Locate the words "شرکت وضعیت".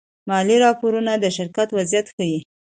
1.37-2.07